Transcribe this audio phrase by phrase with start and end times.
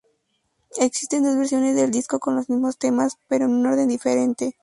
[0.79, 4.55] Existen dos versiones del disco con los mismos temas pero en un orden diferente.